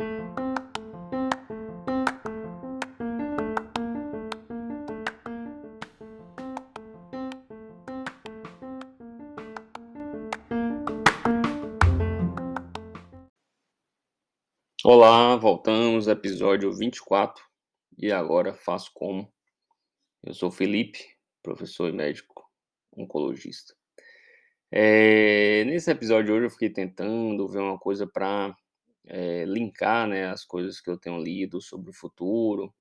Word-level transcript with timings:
Olá, 0.00 0.06
voltamos, 15.34 16.06
episódio 16.06 16.72
24, 16.72 17.44
e 17.98 18.12
agora 18.12 18.54
faço 18.54 18.92
como. 18.94 19.28
Eu 20.22 20.32
sou 20.32 20.52
Felipe, 20.52 21.00
professor 21.42 21.88
e 21.88 21.92
médico 21.92 22.48
oncologista. 22.96 23.74
É, 24.70 25.64
nesse 25.64 25.90
episódio 25.90 26.36
hoje 26.36 26.46
eu 26.46 26.50
fiquei 26.50 26.70
tentando 26.70 27.48
ver 27.48 27.58
uma 27.58 27.80
coisa 27.80 28.06
para 28.06 28.56
é, 29.08 29.44
linkar 29.44 30.06
né, 30.06 30.26
as 30.26 30.44
coisas 30.44 30.80
que 30.80 30.90
eu 30.90 30.98
tenho 30.98 31.18
lido 31.18 31.60
sobre 31.60 31.90
o 31.90 31.94
futuro, 31.94 32.72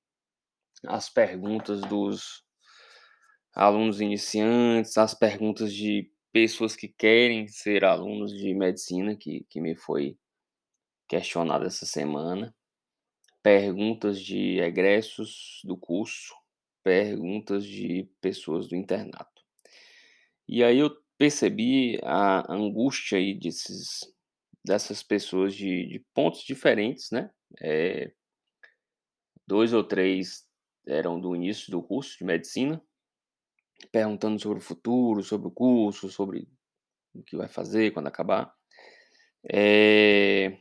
as 0.85 1.09
perguntas 1.09 1.81
dos 1.81 2.43
alunos 3.53 3.99
iniciantes, 4.01 4.97
as 4.97 5.13
perguntas 5.13 5.73
de 5.73 6.11
pessoas 6.31 6.75
que 6.75 6.87
querem 6.87 7.47
ser 7.47 7.83
alunos 7.83 8.31
de 8.31 8.53
medicina, 8.53 9.15
que, 9.15 9.45
que 9.49 9.59
me 9.59 9.75
foi 9.75 10.17
questionado 11.07 11.65
essa 11.65 11.85
semana, 11.85 12.53
perguntas 13.41 14.21
de 14.21 14.59
egressos 14.59 15.61
do 15.63 15.77
curso, 15.77 16.35
perguntas 16.83 17.65
de 17.65 18.07
pessoas 18.21 18.67
do 18.67 18.75
internato. 18.75 19.41
E 20.47 20.63
aí 20.63 20.79
eu 20.79 20.95
percebi 21.17 21.99
a 22.03 22.53
angústia 22.53 23.17
aí 23.17 23.33
desses, 23.33 24.01
dessas 24.67 25.01
pessoas 25.01 25.55
de, 25.55 25.87
de 25.87 26.05
pontos 26.13 26.43
diferentes, 26.43 27.09
né? 27.11 27.31
É, 27.61 28.11
dois 29.47 29.73
ou 29.73 29.83
três 29.83 30.45
eram 30.85 31.19
do 31.19 31.35
início 31.35 31.71
do 31.71 31.81
curso 31.81 32.17
de 32.17 32.25
medicina, 32.25 32.81
perguntando 33.91 34.39
sobre 34.39 34.59
o 34.59 34.61
futuro, 34.61 35.23
sobre 35.23 35.47
o 35.47 35.51
curso, 35.51 36.09
sobre 36.09 36.47
o 37.13 37.23
que 37.23 37.37
vai 37.37 37.47
fazer 37.47 37.91
quando 37.91 38.07
acabar. 38.07 38.53
É, 39.49 40.59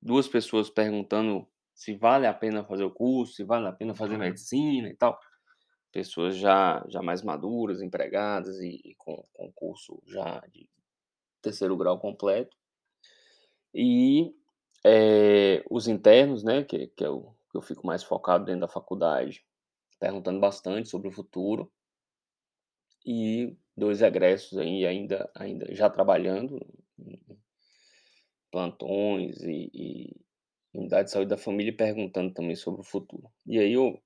duas 0.00 0.28
pessoas 0.28 0.68
perguntando 0.68 1.48
se 1.74 1.96
vale 1.96 2.26
a 2.26 2.34
pena 2.34 2.64
fazer 2.64 2.84
o 2.84 2.90
curso, 2.90 3.34
se 3.34 3.44
vale 3.44 3.66
a 3.66 3.72
pena 3.72 3.94
fazer 3.94 4.18
medicina 4.18 4.88
e 4.88 4.96
tal. 4.96 5.18
Pessoas 5.90 6.36
já, 6.36 6.84
já 6.88 7.00
mais 7.00 7.22
maduras, 7.22 7.80
empregadas 7.80 8.58
e, 8.60 8.80
e 8.84 8.94
com, 8.96 9.26
com 9.32 9.52
curso 9.52 10.02
já 10.06 10.40
de 10.52 10.68
terceiro 11.40 11.76
grau 11.76 11.98
completo. 11.98 12.56
E 13.74 14.34
é, 14.84 15.64
os 15.70 15.88
internos, 15.88 16.44
né, 16.44 16.62
que, 16.62 16.86
que, 16.88 17.04
eu, 17.04 17.34
que 17.50 17.56
eu 17.56 17.62
fico 17.62 17.86
mais 17.86 18.02
focado 18.04 18.44
dentro 18.44 18.62
da 18.62 18.68
faculdade, 18.68 19.44
perguntando 19.98 20.40
bastante 20.40 20.88
sobre 20.88 21.08
o 21.08 21.12
futuro. 21.12 21.70
E 23.04 23.56
dois 23.76 24.00
egressos 24.00 24.58
aí 24.58 24.86
ainda, 24.86 25.30
ainda 25.34 25.74
já 25.74 25.90
trabalhando 25.90 26.64
plantões 28.50 29.42
e, 29.42 29.70
e 29.74 30.16
unidade 30.72 31.06
de 31.06 31.10
saúde 31.10 31.28
da 31.28 31.36
família 31.36 31.76
perguntando 31.76 32.32
também 32.32 32.54
sobre 32.54 32.80
o 32.80 32.84
futuro. 32.84 33.28
E 33.46 33.58
aí 33.58 33.72
eu, 33.72 34.00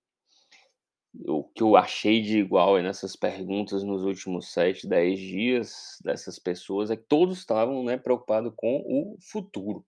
o 1.14 1.44
que 1.44 1.62
eu 1.62 1.76
achei 1.76 2.20
de 2.22 2.38
igual 2.38 2.80
nessas 2.82 3.16
perguntas 3.16 3.82
nos 3.82 4.04
últimos 4.04 4.52
7, 4.52 4.86
10 4.86 5.18
dias 5.18 5.98
dessas 6.04 6.38
pessoas 6.38 6.90
é 6.90 6.96
que 6.96 7.04
todos 7.04 7.38
estavam 7.38 7.82
né, 7.84 7.96
preocupados 7.96 8.52
com 8.56 8.76
o 8.86 9.16
futuro. 9.20 9.84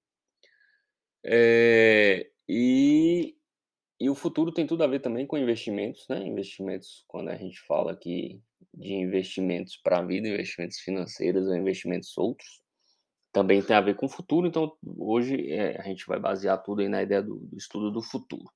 É, 1.24 2.30
e, 2.48 3.36
e 4.00 4.10
o 4.10 4.14
futuro 4.14 4.52
tem 4.52 4.66
tudo 4.66 4.82
a 4.82 4.86
ver 4.86 5.00
também 5.00 5.26
com 5.26 5.36
investimentos, 5.36 6.06
né? 6.08 6.26
Investimentos, 6.26 7.04
quando 7.06 7.28
a 7.28 7.36
gente 7.36 7.60
fala 7.60 7.92
aqui 7.92 8.41
de 8.72 8.94
investimentos 8.94 9.76
para 9.76 9.98
a 9.98 10.04
vida, 10.04 10.28
investimentos 10.28 10.78
financeiros 10.78 11.47
ou 11.47 11.54
investimentos 11.54 12.16
outros 12.16 12.62
também 13.32 13.62
tem 13.62 13.76
a 13.76 13.80
ver 13.80 13.94
com 13.94 14.06
o 14.06 14.09
futuro, 14.09 14.47
então 14.47 14.76
hoje 14.82 15.53
é, 15.53 15.80
a 15.80 15.84
gente 15.84 16.06
vai 16.06 16.19
basear 16.19 16.62
tudo 16.62 16.80
aí 16.82 16.88
na 16.88 17.03
ideia 17.03 17.22
do, 17.22 17.36
do, 17.36 17.56
estudo 17.56 17.91
do 17.91 18.03
futuro. 18.03 18.50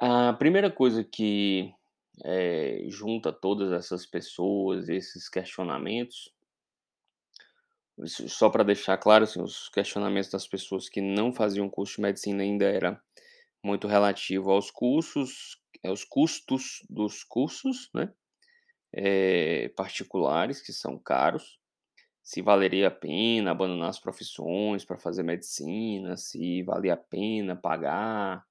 A 0.00 0.32
primeira 0.34 0.70
coisa 0.70 1.02
que 1.02 1.72
é, 2.24 2.84
junta 2.88 3.32
todas 3.32 3.72
essas 3.72 4.06
pessoas, 4.06 4.88
esses 4.88 5.28
questionamentos, 5.28 6.32
só 8.06 8.48
para 8.48 8.62
deixar 8.62 8.96
claro, 8.98 9.24
assim, 9.24 9.42
os 9.42 9.68
questionamentos 9.68 10.30
das 10.30 10.46
pessoas 10.46 10.88
que 10.88 11.00
não 11.00 11.32
faziam 11.32 11.68
curso 11.68 11.96
de 11.96 12.02
medicina 12.02 12.42
ainda 12.44 12.64
era 12.64 13.00
muito 13.62 13.88
relativo 13.88 14.52
aos 14.52 14.70
cursos, 14.70 15.60
aos 15.84 16.04
custos 16.04 16.84
dos 16.88 17.24
cursos, 17.24 17.90
né, 17.92 18.12
é, 18.92 19.68
particulares, 19.70 20.62
que 20.62 20.72
são 20.72 20.96
caros, 20.96 21.58
se 22.22 22.40
valeria 22.40 22.88
a 22.88 22.90
pena 22.90 23.50
abandonar 23.50 23.88
as 23.88 23.98
profissões 23.98 24.84
para 24.84 24.98
fazer 24.98 25.24
medicina, 25.24 26.16
se 26.16 26.62
valia 26.62 26.94
a 26.94 26.96
pena 26.96 27.56
pagar 27.56 28.44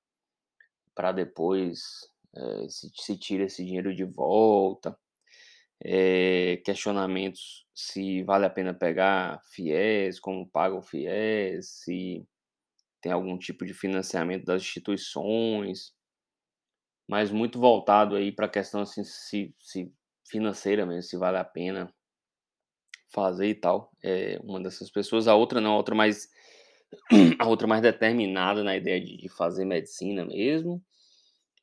para 0.97 1.11
depois 1.11 1.79
é, 2.35 2.67
se, 2.67 2.89
se 2.95 3.17
tira 3.17 3.43
esse 3.43 3.63
dinheiro 3.63 3.95
de 3.95 4.03
volta. 4.03 4.97
É, 5.79 6.57
questionamentos 6.65 7.67
se 7.75 8.23
vale 8.23 8.47
a 8.47 8.49
pena 8.49 8.73
pegar 8.73 9.39
FIES, 9.53 10.19
como 10.19 10.49
paga 10.49 10.75
o 10.75 10.81
FIES, 10.81 11.69
se 11.83 12.27
tem 12.99 13.11
algum 13.11 13.37
tipo 13.37 13.63
de 13.63 13.75
financiamento 13.75 14.43
das 14.45 14.63
instituições, 14.63 15.93
mas 17.07 17.29
muito 17.31 17.59
voltado 17.59 18.15
aí 18.15 18.31
para 18.31 18.47
a 18.47 18.49
questão 18.49 18.81
assim, 18.81 19.03
se, 19.03 19.55
se 19.59 19.93
financeira 20.27 20.83
mesmo, 20.83 21.03
se 21.03 21.15
vale 21.15 21.37
a 21.37 21.43
pena 21.43 21.93
fazer 23.13 23.47
e 23.49 23.55
tal. 23.55 23.91
É 24.03 24.39
uma 24.43 24.59
dessas 24.59 24.89
pessoas. 24.89 25.27
A 25.27 25.35
outra 25.35 25.61
não, 25.61 25.73
a 25.73 25.77
outra 25.77 25.93
mais 25.93 26.27
a 27.39 27.47
outra 27.47 27.67
mais 27.67 27.81
determinada 27.81 28.63
na 28.63 28.75
ideia 28.75 28.99
de, 28.99 29.27
fazer 29.29 29.65
medicina 29.65 30.25
mesmo, 30.25 30.83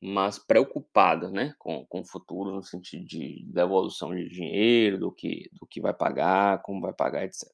mas 0.00 0.38
preocupada, 0.38 1.30
né, 1.30 1.54
com, 1.58 1.86
com 1.86 2.00
o 2.00 2.04
futuro 2.04 2.50
no 2.50 2.62
sentido 2.62 3.06
de 3.06 3.44
devolução 3.46 4.14
de 4.14 4.28
dinheiro, 4.28 4.98
do 4.98 5.12
que 5.12 5.48
do 5.52 5.66
que 5.66 5.80
vai 5.80 5.94
pagar, 5.94 6.62
como 6.62 6.80
vai 6.80 6.92
pagar, 6.92 7.24
etc. 7.24 7.48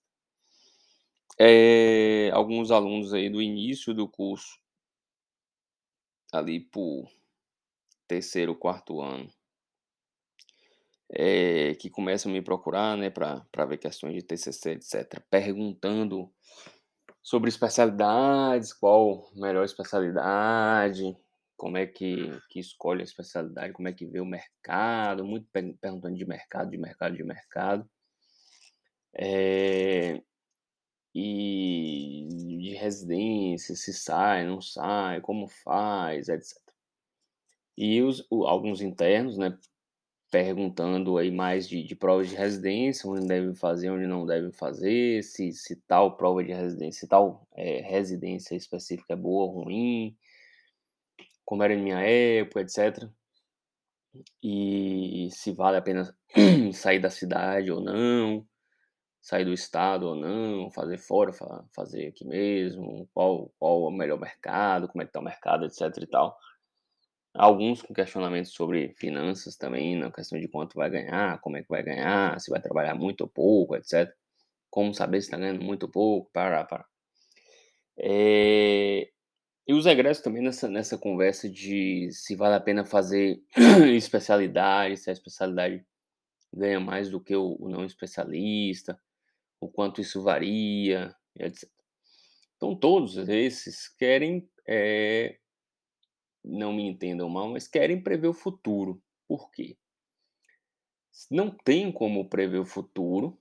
É, 1.39 2.31
alguns 2.33 2.71
alunos 2.71 3.15
aí 3.15 3.31
do 3.31 3.41
início 3.41 3.95
do 3.95 4.09
curso, 4.09 4.59
ali 6.33 6.61
por 6.61 7.09
terceiro, 8.07 8.55
quarto 8.55 9.01
ano, 9.01 9.33
é, 11.13 11.75
que 11.77 11.89
começam 11.89 12.31
a 12.31 12.35
me 12.35 12.43
procurar, 12.43 12.97
né, 12.97 13.11
para 13.11 13.65
ver 13.67 13.79
questões 13.79 14.15
de 14.15 14.23
TCC, 14.23 14.73
etc., 14.73 15.21
perguntando 15.31 16.31
sobre 17.23 17.49
especialidades, 17.49 18.73
qual 18.73 19.31
melhor 19.35 19.65
especialidade, 19.65 21.17
como 21.57 21.77
é 21.77 21.87
que, 21.87 22.31
que 22.49 22.59
escolhe 22.59 23.03
a 23.03 23.05
especialidade, 23.05 23.73
como 23.73 23.89
é 23.89 23.93
que 23.93 24.07
vê 24.07 24.21
o 24.21 24.25
mercado, 24.25 25.25
muito 25.25 25.47
perguntando 25.53 26.17
de 26.17 26.25
mercado, 26.25 26.71
de 26.71 26.79
mercado, 26.79 27.17
de 27.17 27.23
mercado. 27.23 27.91
É, 29.15 30.23
e 31.15 32.29
de 32.31 32.75
residência, 32.75 33.75
se 33.75 33.93
sai, 33.93 34.47
não 34.47 34.61
sai, 34.61 35.21
como 35.21 35.49
faz, 35.49 36.29
etc. 36.29 36.57
E 37.77 38.01
os, 38.03 38.27
alguns 38.31 38.81
internos, 38.81 39.37
né, 39.37 39.57
perguntando 40.31 41.19
aí 41.19 41.31
mais 41.31 41.69
de, 41.69 41.83
de 41.83 41.97
provas 41.97 42.29
de 42.29 42.37
residência, 42.37 43.09
onde 43.11 43.27
devem 43.27 43.55
fazer, 43.55 43.91
onde 43.91 44.07
não 44.07 44.25
devem 44.25 44.53
fazer, 44.53 45.23
se, 45.25 45.53
se 45.53 45.77
tal 45.87 46.17
prova 46.17 46.45
de 46.45 46.53
residência, 46.53 47.01
se 47.01 47.09
tal 47.09 47.47
é, 47.55 47.81
residência 47.81 48.55
específica 48.55 49.15
é 49.15 49.17
boa 49.17 49.45
ou 49.47 49.65
ruim, 49.65 50.17
como 51.45 51.63
era 51.65 51.75
em 51.75 51.83
minha 51.83 52.01
época, 52.01 52.61
etc. 52.61 53.11
E 54.43 55.29
se 55.33 55.53
vale 55.53 55.77
a 55.77 55.83
pena 55.83 56.17
sair 56.73 57.01
da 57.01 57.11
cidade 57.11 57.71
ou 57.71 57.81
não, 57.81 58.47
sair 59.21 59.45
do 59.45 59.53
estado 59.53 60.07
ou 60.09 60.15
não, 60.15 60.71
fazer 60.71 60.99
fora, 60.99 61.33
fazer 61.75 62.09
aqui 62.09 62.25
mesmo, 62.25 63.09
qual, 63.13 63.53
qual 63.59 63.85
é 63.85 63.89
o 63.89 63.91
melhor 63.91 64.19
mercado, 64.19 64.89
como 64.89 65.03
é 65.03 65.07
que 65.07 65.13
tá 65.13 65.21
o 65.21 65.25
mercado, 65.25 65.65
etc 65.67 65.83
e 65.99 66.07
tal. 66.07 66.37
Alguns 67.35 67.81
com 67.81 67.95
questionamentos 67.95 68.53
sobre 68.53 68.93
finanças 68.97 69.57
também, 69.57 69.97
na 69.97 70.11
questão 70.11 70.39
de 70.39 70.49
quanto 70.49 70.75
vai 70.75 70.91
ganhar, 70.91 71.41
como 71.41 71.57
é 71.57 71.63
que 71.63 71.69
vai 71.69 71.83
ganhar, 71.83 72.41
se 72.41 72.51
vai 72.51 72.61
trabalhar 72.61 72.95
muito 72.95 73.23
ou 73.23 73.29
pouco, 73.29 73.77
etc. 73.77 74.13
Como 74.69 74.93
saber 74.93 75.21
se 75.21 75.29
está 75.29 75.39
ganhando 75.39 75.63
muito 75.63 75.85
ou 75.85 75.89
pouco, 75.91 76.31
para, 76.33 76.65
para. 76.65 76.85
É... 77.99 79.11
E 79.67 79.73
os 79.75 79.87
egressos 79.87 80.23
também 80.25 80.43
nessa, 80.43 80.69
nessa 80.69 80.99
conversa 80.99 81.49
de 81.49 82.11
se 82.13 82.35
vale 82.35 82.57
a 82.57 82.61
pena 82.61 82.85
fazer 82.85 83.41
especialidade, 83.95 84.97
se 84.97 85.11
a 85.11 85.13
especialidade 85.13 85.85
ganha 86.53 86.81
mais 86.81 87.11
do 87.11 87.21
que 87.21 87.37
o, 87.37 87.57
o 87.61 87.69
não 87.69 87.85
especialista, 87.85 89.01
o 89.61 89.69
quanto 89.69 90.01
isso 90.01 90.23
varia, 90.23 91.15
etc. 91.39 91.71
Então 92.57 92.75
todos 92.77 93.17
esses 93.29 93.89
querem, 93.89 94.49
eh 94.67 95.40
não 96.45 96.73
me 96.73 96.83
entendam 96.83 97.29
mal, 97.29 97.49
mas 97.49 97.69
querem 97.69 98.03
prever 98.03 98.29
o 98.29 98.35
futuro. 98.35 99.03
Por 99.29 99.51
quê? 99.51 99.77
Não 101.31 101.51
tem 101.51 101.93
como 101.93 102.29
prever 102.29 102.59
o 102.59 102.65
futuro 102.65 103.39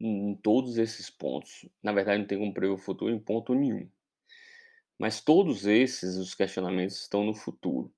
em 0.00 0.34
todos 0.36 0.78
esses 0.78 1.08
pontos. 1.08 1.68
Na 1.82 1.92
verdade, 1.92 2.20
não 2.20 2.26
tem 2.26 2.38
como 2.38 2.52
prever 2.52 2.74
o 2.74 2.78
futuro 2.78 3.12
em 3.12 3.18
ponto 3.18 3.54
nenhum. 3.54 3.88
Mas 4.98 5.20
todos 5.20 5.66
esses, 5.66 6.16
os 6.16 6.34
questionamentos 6.34 7.00
estão 7.00 7.24
no 7.24 7.34
futuro. 7.34 7.92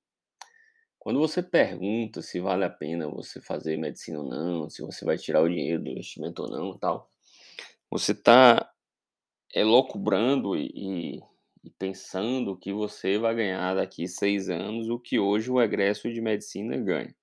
Quando 0.98 1.18
você 1.18 1.42
pergunta 1.42 2.22
se 2.22 2.40
vale 2.40 2.64
a 2.64 2.70
pena 2.70 3.06
você 3.06 3.38
fazer 3.38 3.76
medicina 3.76 4.20
ou 4.20 4.24
não, 4.24 4.70
se 4.70 4.80
você 4.80 5.04
vai 5.04 5.18
tirar 5.18 5.42
o 5.42 5.48
dinheiro 5.48 5.82
do 5.82 5.90
investimento 5.90 6.42
ou 6.42 6.48
não, 6.48 6.78
tal, 6.78 7.10
você 7.90 8.12
está 8.12 8.72
elocubrando 9.54 10.56
e, 10.56 10.70
e, 10.74 11.22
e 11.64 11.70
pensando 11.70 12.56
que 12.58 12.72
você 12.74 13.16
vai 13.16 13.34
ganhar 13.34 13.74
daqui 13.74 14.06
seis 14.06 14.50
anos 14.50 14.90
o 14.90 14.98
que 14.98 15.18
hoje 15.18 15.50
o 15.50 15.60
egresso 15.60 16.12
de 16.12 16.20
medicina 16.20 16.76
ganha, 16.76 17.14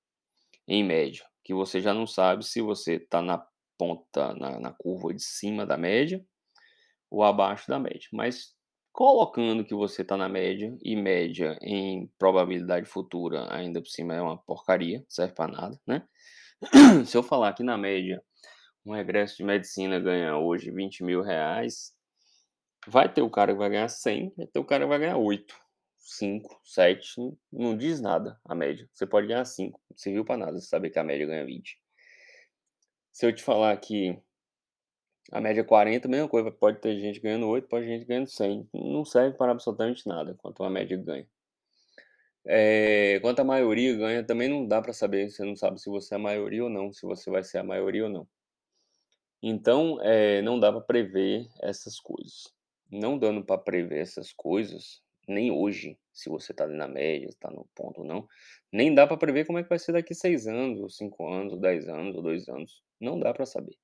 em 0.67 0.83
média. 0.83 1.23
Que 1.43 1.53
você 1.53 1.79
já 1.79 1.93
não 1.93 2.07
sabe 2.07 2.43
se 2.43 2.59
você 2.59 2.95
está 2.95 3.21
na 3.21 3.45
ponta, 3.77 4.33
na, 4.33 4.59
na 4.59 4.71
curva 4.71 5.13
de 5.13 5.21
cima 5.21 5.65
da 5.65 5.77
média 5.77 6.25
ou 7.09 7.23
abaixo 7.23 7.67
da 7.67 7.77
média. 7.77 8.07
Mas 8.11 8.55
colocando 8.91 9.63
que 9.63 9.75
você 9.75 10.01
está 10.01 10.17
na 10.17 10.27
média, 10.27 10.75
e 10.83 10.95
média 10.95 11.57
em 11.61 12.11
probabilidade 12.17 12.87
futura 12.87 13.47
ainda 13.53 13.79
por 13.79 13.89
cima 13.89 14.15
é 14.15 14.21
uma 14.21 14.37
porcaria, 14.37 15.05
serve 15.07 15.35
para 15.35 15.51
nada, 15.51 15.79
né? 15.85 16.03
Se 17.05 17.15
eu 17.15 17.23
falar 17.23 17.53
que 17.53 17.63
na 17.63 17.77
média 17.77 18.21
um 18.83 18.93
regresso 18.93 19.37
de 19.37 19.43
medicina 19.43 19.99
ganha 19.99 20.35
hoje 20.35 20.71
20 20.71 21.03
mil 21.03 21.21
reais, 21.21 21.93
vai 22.87 23.11
ter 23.11 23.21
o 23.21 23.29
cara 23.29 23.53
que 23.53 23.59
vai 23.59 23.69
ganhar 23.69 23.87
100, 23.87 24.33
vai 24.35 24.47
ter 24.47 24.59
o 24.59 24.65
cara 24.65 24.83
que 24.83 24.89
vai 24.89 24.99
ganhar 24.99 25.17
8, 25.17 25.55
5, 25.97 26.61
7, 26.63 27.37
não 27.51 27.77
diz 27.77 28.01
nada 28.01 28.39
a 28.45 28.55
média. 28.55 28.89
Você 28.93 29.05
pode 29.05 29.27
ganhar 29.27 29.45
5, 29.45 29.79
não 29.89 29.97
serviu 29.97 30.25
para 30.25 30.37
nada 30.37 30.59
saber 30.59 30.89
que 30.89 30.99
a 30.99 31.03
média 31.03 31.25
ganha 31.25 31.45
20. 31.45 31.79
Se 33.11 33.25
eu 33.25 33.33
te 33.33 33.43
falar 33.43 33.75
que 33.77 34.17
a 35.31 35.39
média 35.39 35.61
é 35.61 35.63
40, 35.63 36.07
mesma 36.07 36.27
coisa, 36.27 36.51
pode 36.51 36.79
ter 36.79 36.99
gente 36.99 37.19
ganhando 37.19 37.47
8, 37.47 37.67
pode 37.67 37.85
ter 37.85 37.91
gente 37.91 38.05
ganhando 38.05 38.27
100. 38.27 38.69
Não 38.73 39.05
serve 39.05 39.37
para 39.37 39.51
absolutamente 39.51 40.07
nada 40.07 40.35
quanto 40.35 40.63
a 40.63 40.69
média 40.69 40.97
ganha. 40.97 41.27
É, 42.45 43.19
quanto 43.21 43.39
a 43.39 43.43
maioria 43.43 43.95
ganha, 43.95 44.23
também 44.25 44.49
não 44.49 44.67
dá 44.67 44.81
para 44.81 44.93
saber, 44.93 45.29
você 45.29 45.43
não 45.43 45.55
sabe 45.55 45.79
se 45.79 45.89
você 45.89 46.15
é 46.15 46.17
a 46.17 46.19
maioria 46.19 46.63
ou 46.63 46.69
não, 46.69 46.91
se 46.91 47.05
você 47.05 47.29
vai 47.29 47.43
ser 47.43 47.59
a 47.59 47.63
maioria 47.63 48.05
ou 48.05 48.09
não. 48.09 48.27
Então, 49.43 49.99
é, 50.01 50.41
não 50.41 50.59
dá 50.59 50.71
para 50.71 50.81
prever 50.81 51.47
essas 51.61 51.99
coisas. 51.99 52.51
Não 52.91 53.17
dando 53.17 53.43
para 53.43 53.57
prever 53.57 54.01
essas 54.01 54.33
coisas, 54.33 55.01
nem 55.27 55.51
hoje, 55.51 55.97
se 56.11 56.29
você 56.29 56.51
está 56.51 56.65
ali 56.65 56.75
na 56.75 56.87
média, 56.87 57.27
está 57.27 57.49
no 57.49 57.67
ponto 57.73 58.01
ou 58.01 58.07
não, 58.07 58.27
nem 58.71 58.93
dá 58.93 59.07
para 59.07 59.17
prever 59.17 59.45
como 59.45 59.59
é 59.59 59.63
que 59.63 59.69
vai 59.69 59.79
ser 59.79 59.93
daqui 59.93 60.13
seis 60.13 60.47
anos, 60.47 60.79
ou 60.79 60.89
cinco 60.89 61.27
anos, 61.27 61.53
ou 61.53 61.59
dez 61.59 61.87
anos, 61.87 62.15
ou 62.15 62.21
dois 62.21 62.47
anos. 62.49 62.83
Não 62.99 63.19
dá 63.19 63.33
para 63.33 63.45
saber. 63.45 63.77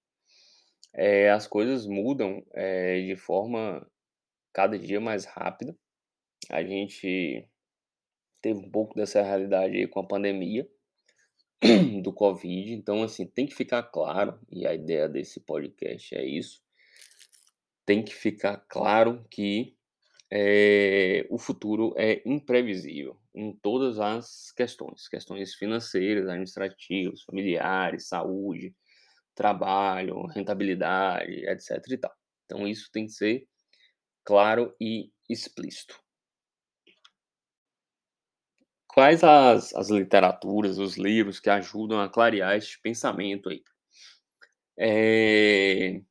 É, 0.94 1.30
as 1.30 1.48
coisas 1.48 1.86
mudam 1.86 2.44
é, 2.54 3.01
de 3.01 3.15
forma 3.15 3.88
cada 4.54 4.77
dia 4.77 5.00
mais 5.00 5.25
rápida. 5.25 5.77
A 6.50 6.63
gente 6.63 7.48
teve 8.42 8.59
um 8.59 8.69
pouco 8.69 8.95
dessa 8.95 9.21
realidade 9.21 9.77
aí 9.77 9.88
com 9.88 10.00
a 10.00 10.07
pandemia 10.07 10.68
do 12.04 12.13
Covid, 12.13 12.74
então 12.74 13.04
assim, 13.04 13.25
tem 13.25 13.45
que 13.45 13.56
ficar 13.56 13.83
claro, 13.83 14.39
e 14.51 14.65
a 14.65 14.74
ideia 14.74 15.09
desse 15.09 15.39
podcast 15.39 16.15
é 16.15 16.24
isso, 16.24 16.62
tem 17.88 18.04
que 18.04 18.13
ficar 18.13 18.57
claro 18.68 19.25
que 19.31 19.74
é, 20.30 21.25
o 21.30 21.38
futuro 21.38 21.94
é 21.95 22.22
imprevisível 22.25 23.18
em 23.34 23.54
todas 23.54 23.98
as 23.98 24.51
questões, 24.51 25.07
questões 25.07 25.56
financeiras, 25.56 26.28
administrativas, 26.28 27.24
familiares, 27.24 28.10
saúde, 28.10 28.75
trabalho, 29.34 30.25
rentabilidade, 30.25 31.45
etc 31.48 31.81
e 31.89 31.98
tal. 31.98 32.13
Então 32.45 32.68
isso 32.68 32.92
tem 32.92 33.06
que 33.06 33.13
ser 33.13 33.48
claro 34.25 34.75
e 34.81 35.10
explícito. 35.30 35.98
Quais 38.86 39.24
as, 39.24 39.74
as 39.74 39.90
literaturas, 39.90 40.78
os 40.78 40.98
livros 40.98 41.40
que 41.40 41.50
ajudam 41.50 42.01
a 42.01 42.10
clarear 42.10 42.57
este 42.57 42.81
pensamento 42.81 43.48
aí? 43.48 43.63
É, 44.78 46.01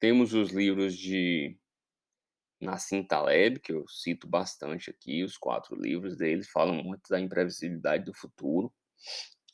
temos 0.00 0.34
os 0.34 0.50
livros 0.50 0.96
de 0.96 1.56
Nassim 2.60 3.02
Taleb, 3.02 3.60
que 3.60 3.72
eu 3.72 3.86
cito 3.88 4.26
bastante 4.26 4.90
aqui, 4.90 5.22
os 5.22 5.36
quatro 5.36 5.76
livros 5.76 6.16
dele 6.16 6.42
falam 6.44 6.74
muito 6.82 7.08
da 7.08 7.20
imprevisibilidade 7.20 8.04
do 8.04 8.14
futuro. 8.14 8.72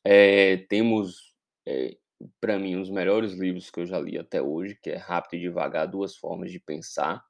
É, 0.04 0.58
temos, 0.68 1.34
é, 1.66 1.96
para 2.40 2.58
mim, 2.58 2.76
um 2.76 2.82
os 2.82 2.90
melhores 2.90 3.34
livros 3.34 3.70
que 3.70 3.80
eu 3.80 3.86
já 3.86 3.98
li 3.98 4.18
até 4.18 4.40
hoje, 4.40 4.78
que 4.82 4.90
é 4.90 4.96
Rápido 4.96 5.40
e 5.40 5.42
Devagar, 5.42 5.86
Duas 5.86 6.16
Formas 6.16 6.50
de 6.50 6.60
Pensar, 6.60 7.22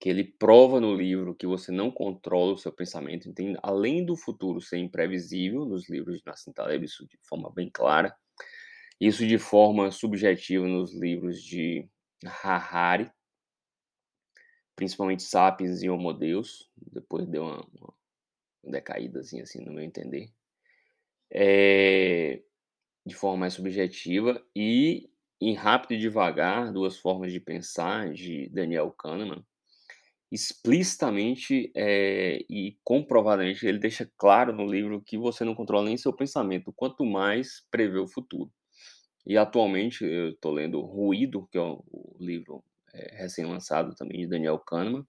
que 0.00 0.08
ele 0.08 0.24
prova 0.24 0.80
no 0.80 0.96
livro 0.96 1.34
que 1.34 1.46
você 1.46 1.70
não 1.70 1.88
controla 1.88 2.54
o 2.54 2.58
seu 2.58 2.72
pensamento, 2.72 3.28
entende? 3.28 3.56
além 3.62 4.04
do 4.04 4.16
futuro 4.16 4.60
ser 4.60 4.78
imprevisível, 4.78 5.64
nos 5.64 5.88
livros 5.88 6.18
de 6.18 6.22
Nassim 6.26 6.52
Taleb, 6.52 6.84
isso 6.84 7.06
de 7.06 7.16
forma 7.22 7.52
bem 7.54 7.70
clara, 7.72 8.12
isso 9.00 9.24
de 9.24 9.38
forma 9.38 9.92
subjetiva 9.92 10.66
nos 10.66 10.92
livros 10.92 11.40
de 11.40 11.88
Harari, 12.26 13.10
principalmente 14.74 15.22
Sapiens 15.22 15.82
e 15.82 15.90
Homo 15.90 16.12
Deus, 16.12 16.70
depois 16.76 17.26
deu 17.26 17.42
uma, 17.42 17.66
uma 17.80 17.94
decaída 18.64 19.20
assim, 19.20 19.64
no 19.64 19.72
meu 19.72 19.84
entender, 19.84 20.32
é, 21.30 22.42
de 23.04 23.14
forma 23.14 23.38
mais 23.38 23.54
subjetiva, 23.54 24.44
e 24.54 25.10
em 25.40 25.54
Rápido 25.54 25.94
e 25.94 25.98
Devagar, 25.98 26.72
Duas 26.72 26.98
Formas 26.98 27.32
de 27.32 27.40
Pensar, 27.40 28.12
de 28.12 28.48
Daniel 28.48 28.92
Kahneman, 28.92 29.44
explicitamente 30.30 31.70
é, 31.76 32.44
e 32.48 32.78
comprovadamente, 32.82 33.66
ele 33.66 33.78
deixa 33.78 34.10
claro 34.16 34.52
no 34.52 34.64
livro 34.64 35.02
que 35.02 35.18
você 35.18 35.44
não 35.44 35.54
controla 35.54 35.86
nem 35.86 35.96
seu 35.96 36.12
pensamento, 36.12 36.72
quanto 36.72 37.04
mais 37.04 37.66
prevê 37.70 37.98
o 37.98 38.08
futuro. 38.08 38.50
E 39.26 39.36
atualmente 39.36 40.04
eu 40.04 40.30
estou 40.30 40.52
lendo 40.52 40.80
Ruído, 40.80 41.48
que 41.50 41.58
é 41.58 41.60
o, 41.60 41.82
o 41.90 42.16
livro 42.20 42.64
é, 42.94 43.16
recém-lançado 43.22 43.94
também 43.94 44.20
de 44.20 44.26
Daniel 44.26 44.58
Kahneman, 44.58 45.06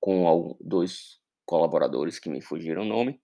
com 0.00 0.56
dois 0.60 1.20
colaboradores 1.44 2.18
que 2.18 2.28
me 2.28 2.40
fugiram 2.40 2.82
o 2.82 2.86
nome, 2.86 3.20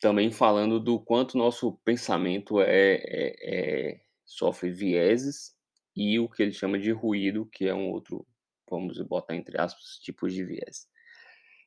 também 0.00 0.30
falando 0.30 0.80
do 0.80 0.98
quanto 0.98 1.38
nosso 1.38 1.78
pensamento 1.84 2.60
é, 2.60 2.94
é, 2.94 3.90
é, 3.92 4.00
sofre 4.24 4.70
vieses 4.70 5.54
e 5.94 6.18
o 6.18 6.28
que 6.28 6.42
ele 6.42 6.52
chama 6.52 6.78
de 6.78 6.90
ruído, 6.90 7.48
que 7.52 7.66
é 7.66 7.74
um 7.74 7.90
outro, 7.90 8.26
vamos 8.68 9.00
botar 9.02 9.36
entre 9.36 9.60
aspas, 9.60 9.98
tipos 10.02 10.32
de 10.32 10.44
viés. 10.44 10.88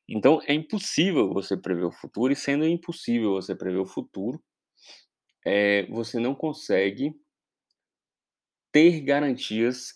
Então 0.08 0.40
é 0.46 0.52
impossível 0.52 1.32
você 1.32 1.56
prever 1.56 1.84
o 1.84 1.92
futuro, 1.92 2.32
e 2.32 2.36
sendo 2.36 2.66
impossível 2.66 3.32
você 3.32 3.54
prever 3.54 3.78
o 3.78 3.86
futuro, 3.86 4.42
é, 5.46 5.86
você 5.86 6.18
não 6.18 6.34
consegue 6.34 7.14
ter 8.74 9.02
garantias 9.02 9.94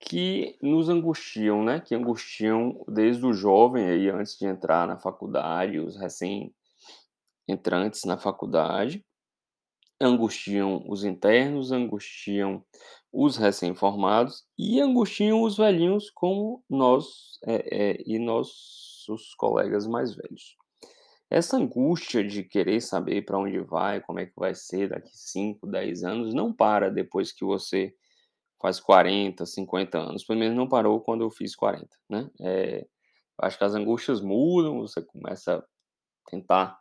que 0.00 0.56
nos 0.62 0.88
angustiam, 0.88 1.62
né? 1.62 1.80
Que 1.80 1.94
angustiam 1.94 2.82
desde 2.88 3.26
o 3.26 3.34
jovem 3.34 3.86
aí 3.86 4.08
antes 4.08 4.38
de 4.38 4.46
entrar 4.46 4.88
na 4.88 4.98
faculdade, 4.98 5.78
os 5.78 5.98
recém 5.98 6.54
entrantes 7.46 8.04
na 8.04 8.16
faculdade, 8.16 9.04
angustiam 10.00 10.82
os 10.88 11.04
internos, 11.04 11.72
angustiam 11.72 12.64
os 13.12 13.36
recém-formados 13.36 14.46
e 14.58 14.80
angustiam 14.80 15.42
os 15.42 15.58
velhinhos 15.58 16.10
como 16.10 16.64
nós 16.70 17.38
é, 17.46 17.90
é, 17.90 18.02
e 18.06 18.18
nossos 18.18 19.34
colegas 19.36 19.86
mais 19.86 20.14
velhos. 20.14 20.56
Essa 21.28 21.58
angústia 21.58 22.26
de 22.26 22.42
querer 22.42 22.80
saber 22.80 23.26
para 23.26 23.38
onde 23.38 23.60
vai, 23.60 24.00
como 24.00 24.20
é 24.20 24.24
que 24.24 24.36
vai 24.36 24.54
ser 24.54 24.88
daqui 24.88 25.10
5, 25.12 25.66
10 25.66 26.02
anos, 26.02 26.32
não 26.32 26.50
para 26.50 26.90
depois 26.90 27.30
que 27.30 27.44
você 27.44 27.94
faz 28.66 28.80
40, 28.80 29.46
50 29.46 29.96
anos. 29.96 30.24
Pelo 30.24 30.40
menos 30.40 30.56
não 30.56 30.68
parou 30.68 31.00
quando 31.00 31.22
eu 31.22 31.30
fiz 31.30 31.54
40, 31.54 31.88
né? 32.10 32.28
É, 32.40 32.84
acho 33.40 33.56
que 33.56 33.62
as 33.62 33.74
angústias 33.74 34.20
mudam, 34.20 34.80
você 34.80 35.00
começa 35.00 35.58
a 35.58 35.64
tentar 36.28 36.76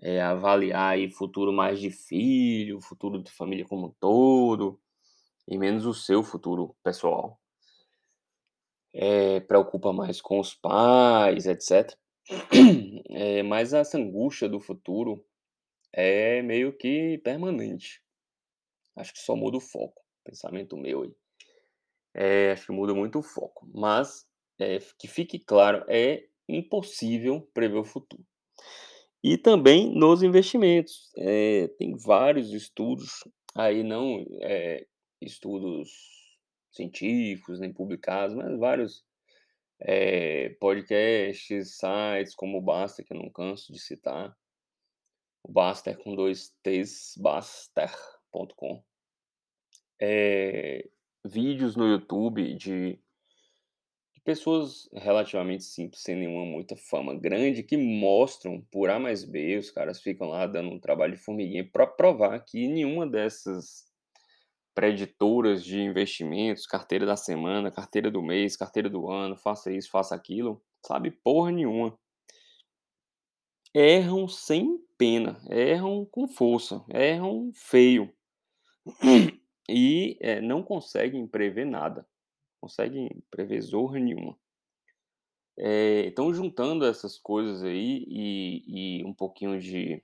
é, 0.00 0.22
avaliar 0.22 0.98
o 0.98 1.10
futuro 1.10 1.52
mais 1.52 1.78
de 1.78 1.90
filho, 1.90 2.80
futuro 2.80 3.22
de 3.22 3.30
família 3.30 3.66
como 3.66 3.88
um 3.88 3.94
todo, 4.00 4.80
e 5.46 5.58
menos 5.58 5.84
o 5.84 5.92
seu 5.92 6.22
futuro 6.22 6.74
pessoal. 6.82 7.38
É, 8.94 9.40
preocupa 9.40 9.92
mais 9.92 10.18
com 10.18 10.40
os 10.40 10.54
pais, 10.54 11.46
etc. 11.46 11.94
É, 13.14 13.42
mas 13.42 13.74
essa 13.74 13.98
angústia 13.98 14.48
do 14.48 14.58
futuro 14.58 15.22
é 15.92 16.40
meio 16.40 16.74
que 16.74 17.18
permanente. 17.18 18.02
Acho 18.96 19.12
que 19.12 19.18
só 19.18 19.36
muda 19.36 19.58
o 19.58 19.60
foco 19.60 20.01
pensamento 20.24 20.76
meu 20.76 21.02
aí. 21.02 21.14
É, 22.14 22.52
acho 22.52 22.66
que 22.66 22.72
muda 22.72 22.94
muito 22.94 23.18
o 23.20 23.22
foco, 23.22 23.68
mas, 23.74 24.26
eh, 24.60 24.78
que 24.98 25.08
fique 25.08 25.38
claro, 25.38 25.84
é 25.88 26.24
impossível 26.48 27.40
prever 27.54 27.78
o 27.78 27.84
futuro. 27.84 28.24
E 29.24 29.38
também 29.38 29.94
nos 29.94 30.22
investimentos, 30.22 31.10
eh, 31.16 31.68
tem 31.78 31.96
vários 31.96 32.52
estudos, 32.52 33.24
aí 33.54 33.82
não, 33.84 34.24
eh, 34.42 34.86
estudos 35.20 35.90
científicos, 36.72 37.60
nem 37.60 37.72
publicados, 37.72 38.34
mas 38.34 38.58
vários, 38.58 39.04
eh, 39.80 40.50
podcasts, 40.60 41.78
sites 41.78 42.34
como 42.36 42.58
o 42.58 42.62
Baster, 42.62 43.04
que 43.06 43.14
eu 43.14 43.18
não 43.18 43.30
canso 43.30 43.72
de 43.72 43.80
citar. 43.80 44.36
O 45.44 45.50
Baster 45.52 45.98
com 45.98 46.14
2 46.14 46.52
T's, 46.62 47.14
baster.com. 47.16 48.82
Eh, 50.04 50.88
vídeos 51.24 51.76
no 51.76 51.86
YouTube 51.86 52.54
de 52.56 52.98
de 54.12 54.20
pessoas 54.24 54.88
relativamente 54.92 55.62
simples, 55.62 56.02
sem 56.02 56.16
nenhuma 56.16 56.44
muita 56.44 56.76
fama 56.76 57.14
grande, 57.14 57.62
que 57.62 57.76
mostram 57.76 58.60
por 58.70 58.90
A 58.90 58.98
mais 58.98 59.22
B, 59.22 59.58
os 59.58 59.70
caras 59.70 60.02
ficam 60.02 60.28
lá 60.28 60.44
dando 60.46 60.70
um 60.70 60.80
trabalho 60.80 61.14
de 61.14 61.22
formiguinha 61.22 61.64
pra 61.72 61.86
provar 61.86 62.36
que 62.40 62.66
nenhuma 62.66 63.06
dessas 63.06 63.84
preditoras 64.74 65.64
de 65.64 65.80
investimentos, 65.80 66.66
carteira 66.66 67.06
da 67.06 67.16
semana, 67.16 67.70
carteira 67.70 68.10
do 68.10 68.22
mês, 68.22 68.56
carteira 68.56 68.90
do 68.90 69.08
ano, 69.08 69.36
faça 69.36 69.72
isso, 69.72 69.88
faça 69.88 70.16
aquilo, 70.16 70.60
sabe 70.84 71.12
porra 71.12 71.52
nenhuma. 71.52 71.96
Erram 73.72 74.26
sem 74.26 74.78
pena, 74.98 75.40
erram 75.48 76.04
com 76.04 76.26
força, 76.26 76.84
erram 76.90 77.52
feio. 77.54 78.12
E, 79.72 80.18
eh, 80.20 80.40
não 80.42 80.62
conseguem 80.62 81.26
prever 81.26 81.64
nada, 81.66 82.06
conseguem 82.60 83.08
prever 83.30 83.60
zorra 83.62 83.98
nenhuma. 84.00 84.38
Eh, 85.58 86.06
então 86.06 86.32
juntando 86.32 86.84
essas 86.86 87.18
coisas 87.18 87.62
aí 87.62 88.04
e 88.08 89.00
e 89.00 89.04
um 89.04 89.12
pouquinho 89.14 89.60
de 89.60 90.02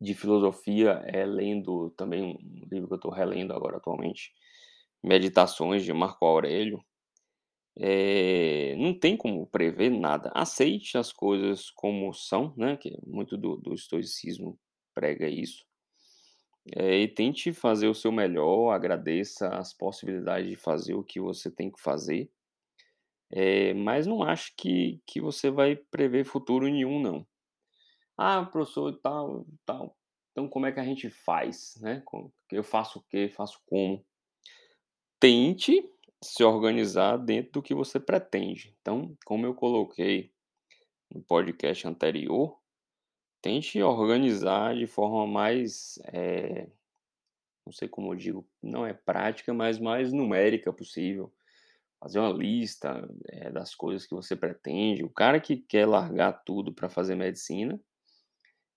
de 0.00 0.14
filosofia, 0.14 1.02
eh, 1.06 1.26
lendo 1.26 1.90
também 1.90 2.22
um 2.22 2.66
livro 2.70 2.88
que 2.88 2.94
eu 2.94 2.98
tô 3.00 3.10
relendo 3.10 3.52
agora 3.52 3.76
atualmente, 3.76 4.32
Meditações 5.02 5.84
de 5.84 5.92
Marco 5.92 6.24
Aurélio, 6.26 6.82
eh, 7.78 8.74
não 8.78 8.98
tem 8.98 9.16
como 9.16 9.46
prever 9.46 9.90
nada. 9.90 10.32
Aceite 10.34 10.98
as 10.98 11.12
coisas 11.12 11.70
como 11.70 12.12
são, 12.14 12.54
né, 12.56 12.76
que 12.76 12.96
muito 13.06 13.36
do 13.38 13.56
do 13.58 13.74
estoicismo 13.74 14.58
prega 14.94 15.28
isso. 15.28 15.64
Eh, 16.66 17.02
e 17.04 17.08
tente 17.08 17.52
fazer 17.52 17.88
o 17.88 17.94
seu 17.94 18.12
melhor, 18.12 18.70
agradeça 18.72 19.48
as 19.48 19.72
possibilidades 19.72 20.48
de 20.50 20.56
fazer 20.56 20.94
o 20.94 21.02
que 21.02 21.18
você 21.20 21.50
tem 21.50 21.70
que 21.70 21.80
fazer. 21.80 22.30
Eh, 23.32 23.74
mas 23.74 24.06
não 24.06 24.22
ache 24.24 24.52
que 24.56 25.00
que 25.06 25.20
você 25.20 25.50
vai 25.50 25.76
prever 25.76 26.24
futuro 26.24 26.66
nenhum 26.66 27.00
não. 27.00 27.26
"Ah, 28.18 28.44
professor 28.46 28.92
tal, 29.02 29.46
tal, 29.66 29.96
então 30.32 30.48
como 30.48 30.66
é 30.66 30.72
que 30.72 30.80
a 30.80 30.84
gente 30.84 31.10
faz, 31.10 31.74
né, 31.82 32.02
eu 32.52 32.64
faço 32.64 33.00
o 33.00 33.04
quê, 33.10 33.28
faço 33.28 33.60
como?" 33.66 34.04
Tente 35.22 35.86
se 36.24 36.42
organizar 36.42 37.18
dentro 37.18 37.52
do 37.52 37.62
que 37.62 37.74
você 37.74 38.00
pretende. 38.00 38.74
Então, 38.80 39.14
como 39.26 39.44
eu 39.44 39.54
coloquei 39.54 40.32
no 41.14 41.22
podcast 41.24 41.88
anterior, 41.88 42.59
tente 43.42 43.82
organizar 43.82 44.74
de 44.76 44.86
forma 44.86 45.26
mais, 45.26 45.98
eh, 46.12 46.68
não 47.66 47.72
sei 47.72 47.88
como 47.88 48.12
eu 48.12 48.16
digo, 48.16 48.48
não 48.62 48.86
é 48.86 48.94
prática, 48.94 49.54
mas 49.54 49.78
mais 49.78 50.12
numérica 50.12 50.72
possível. 50.72 51.32
Fazer 52.00 52.20
uma 52.20 52.32
lista, 52.32 53.08
eh, 53.28 53.50
das 53.52 53.74
coisas 53.74 54.06
que 54.06 54.14
você 54.14 54.36
pretende. 54.36 55.04
O 55.04 55.10
cara 55.10 55.40
que 55.40 55.56
quer 55.58 55.86
largar 55.86 56.32
tudo 56.44 56.72
pra 56.74 56.88
fazer 56.90 57.14
medicina, 57.16 57.80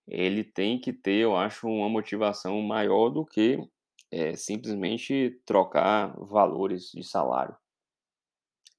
ele 0.07 0.43
tem 0.43 0.79
que 0.79 0.93
ter, 0.93 1.15
eu 1.23 1.35
acho, 1.37 1.67
uma 1.67 1.89
motivação 1.89 2.61
maior 2.61 3.09
do 3.09 3.25
que, 3.25 3.59
eh, 4.11 4.35
simplesmente 4.35 5.41
trocar 5.45 6.15
valores 6.19 6.91
de 6.91 7.03
salário. 7.03 7.55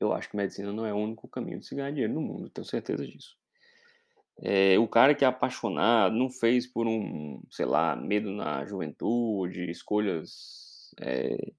Eu 0.00 0.12
acho 0.12 0.28
que 0.30 0.36
medicina 0.36 0.72
não 0.72 0.84
é 0.86 0.92
o 0.92 0.96
único 0.96 1.28
caminho 1.28 1.58
de 1.60 1.66
se 1.66 1.74
ganhar 1.74 1.90
dinheiro 1.90 2.12
no 2.14 2.20
mundo, 2.20 2.50
tenho 2.50 2.64
certeza 2.64 3.06
disso. 3.06 3.36
Eh, 4.42 4.78
o 4.78 4.88
cara 4.88 5.14
que 5.14 5.24
é 5.24 5.28
apaixonado, 5.28 6.14
não 6.16 6.28
fez 6.28 6.66
por 6.66 6.86
um, 6.88 7.40
sei 7.50 7.66
lá, 7.66 7.94
medo 7.94 8.30
na 8.32 8.64
juventude, 8.66 9.70
escolhas, 9.70 10.90
eh 11.00 11.54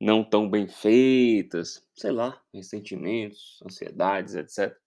não 0.00 0.24
tão 0.24 0.48
bem 0.48 0.66
feitas, 0.66 1.86
sei 1.94 2.10
lá, 2.10 2.40
ressentimentos, 2.54 3.58
ansiedades, 3.66 4.34
etcétera. 4.34 4.80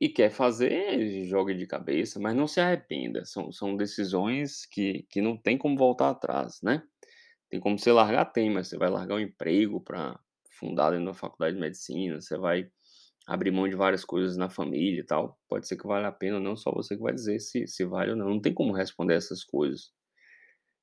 E 0.00 0.08
quer 0.08 0.30
fazer, 0.30 1.26
jogue 1.26 1.54
de 1.54 1.66
cabeça, 1.66 2.20
mas 2.20 2.34
não 2.36 2.46
se 2.48 2.60
arrependa, 2.60 3.24
são 3.24 3.52
são 3.52 3.76
decisões 3.76 4.66
que 4.66 5.04
que 5.10 5.20
não 5.22 5.36
tem 5.36 5.58
como 5.58 5.76
voltar 5.78 6.10
atrás, 6.10 6.60
né. 6.62 6.82
Tem 7.50 7.60
como 7.60 7.78
você 7.78 7.92
largar? 7.92 8.26
Tem, 8.26 8.50
mas 8.50 8.68
você 8.68 8.78
vai 8.78 8.90
largar 8.90 9.16
o 9.16 9.20
emprego 9.20 9.80
pra 9.80 10.18
fundar 10.60 10.90
dentro 10.92 11.06
da 11.06 11.14
faculdade 11.14 11.56
de 11.56 11.60
medicina, 11.62 12.20
você 12.20 12.38
vai 12.38 12.68
abrir 13.26 13.50
mão 13.50 13.68
de 13.68 13.76
várias 13.76 14.04
coisas 14.04 14.36
na 14.36 14.50
família 14.50 15.00
e 15.00 15.04
tal. 15.04 15.38
Pode 15.48 15.66
ser 15.68 15.76
que 15.76 15.86
valha 15.86 16.08
a 16.08 16.12
pena 16.12 16.40
não, 16.40 16.56
só 16.56 16.72
você 16.72 16.96
que 16.96 17.02
vai 17.02 17.12
dizer 17.14 17.40
se 17.40 17.66
se 17.66 17.84
vale 17.84 18.10
ou 18.12 18.16
não, 18.16 18.28
não 18.30 18.40
tem 18.40 18.54
como 18.54 18.72
responder 18.72 19.14
essas 19.14 19.44
coisas. 19.44 19.92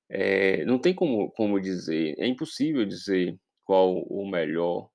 Eh, 0.10 0.66
não 0.66 0.80
tem 0.80 0.94
como 0.94 1.32
como 1.32 1.60
dizer, 1.60 2.16
é 2.18 2.28
impossível 2.28 2.86
dizer 2.86 3.38
qual 3.64 3.96
o 3.96 4.28
melhor, 4.30 4.90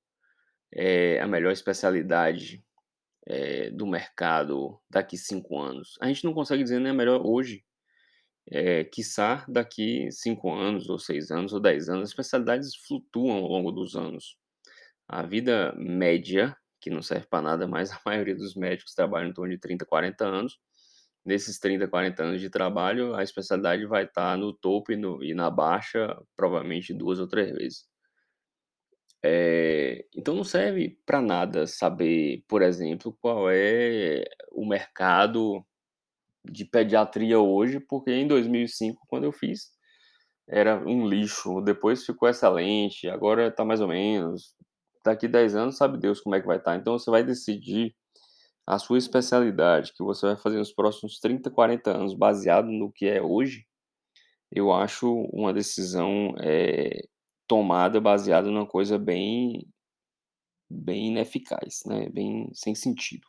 eh, 0.74 1.20
a 1.20 1.26
melhor 1.28 1.52
especialidade, 1.52 2.64
eh, 3.28 3.70
do 3.70 3.86
mercado 3.86 4.80
daqui 4.90 5.16
5 5.18 5.58
anos. 5.60 5.96
A 6.00 6.08
gente 6.08 6.24
não 6.24 6.34
consegue 6.34 6.62
dizer 6.64 6.80
nem 6.80 6.92
a 6.92 6.94
melhor 6.94 7.22
hoje, 7.26 7.64
eh, 8.50 8.84
quiçá 8.84 9.44
daqui 9.48 10.10
5 10.12 10.52
anos 10.52 10.88
ou 10.90 10.98
6 10.98 11.30
anos 11.30 11.52
ou 11.52 11.60
10 11.60 11.88
anos, 11.88 12.04
as 12.04 12.10
especialidades 12.10 12.76
flutuam 12.76 13.36
ao 13.38 13.48
longo 13.48 13.72
dos 13.72 13.96
anos. 13.96 14.36
A 15.08 15.22
vida 15.24 15.74
média, 15.78 16.56
que 16.84 16.90
não 16.90 17.02
serve 17.02 17.26
pra 17.26 17.40
nada, 17.40 17.66
mas 17.66 17.90
a 17.90 17.98
maioria 18.04 18.36
dos 18.36 18.54
médicos 18.54 18.94
trabalham 18.94 19.30
em 19.30 19.32
torno 19.32 19.50
de 19.52 19.58
30, 19.58 19.86
40 19.86 20.26
anos. 20.26 20.58
Nesses 21.24 21.58
30, 21.58 21.88
40 21.88 22.22
anos 22.22 22.40
de 22.40 22.50
trabalho, 22.50 23.14
a 23.14 23.22
especialidade 23.22 23.86
vai 23.86 24.04
estar 24.04 24.36
no 24.36 24.52
topo 24.52 24.92
e 24.92 24.96
no 24.96 25.24
e 25.24 25.34
na 25.34 25.50
baixa, 25.50 26.14
provavelmente 26.36 26.92
2 26.92 27.18
ou 27.18 27.26
3 27.26 27.50
vezes. 27.52 27.86
Eh, 29.22 30.04
então 30.14 30.34
não 30.34 30.44
serve 30.44 30.98
pra 31.06 31.22
nada 31.22 31.66
saber, 31.66 32.44
por 32.46 32.60
exemplo, 32.60 33.16
qual 33.22 33.50
é 33.50 34.24
o 34.52 34.66
mercado 34.66 35.64
de 36.44 36.64
pediatria 36.66 37.38
hoje, 37.40 37.80
porque 37.80 38.12
em 38.12 38.28
2005, 38.28 39.02
quando 39.08 39.24
eu 39.24 39.32
fiz, 39.32 39.70
era 40.48 40.78
um 40.86 41.08
lixo, 41.08 41.60
depois 41.62 42.04
ficou 42.06 42.28
excelente, 42.28 43.08
agora 43.08 43.50
tá 43.50 43.64
mais 43.64 43.80
ou 43.80 43.88
menos. 43.88 44.54
Daqui 45.04 45.28
10 45.28 45.54
anos 45.54 45.76
sabe 45.76 45.98
Deus 45.98 46.20
como 46.20 46.34
é 46.34 46.40
que 46.40 46.46
vai 46.46 46.56
estar. 46.58 46.76
Então 46.76 46.98
você 46.98 47.10
vai 47.10 47.22
decidir 47.24 47.94
a 48.66 48.78
sua 48.78 48.98
especialidade, 48.98 49.92
que 49.94 50.02
você 50.04 50.26
vai 50.26 50.36
fazer 50.36 50.58
nos 50.58 50.72
próximos 50.72 51.20
30, 51.20 51.50
40 51.50 51.92
anos, 51.92 52.14
baseado 52.14 52.66
no 52.68 52.92
que 52.92 53.06
é 53.06 53.22
hoje, 53.22 53.66
eu 54.52 54.72
acho 54.72 55.12
uma 55.32 55.52
decisão, 55.54 56.34
eh, 56.40 57.02
tomada 57.48 58.00
baseada 58.00 58.50
numa 58.50 58.66
coisa 58.66 58.98
bem 58.98 59.66
bem 60.70 61.08
ineficaz, 61.08 61.82
né, 61.86 62.08
bem 62.10 62.50
sem 62.54 62.74
sentido. 62.74 63.26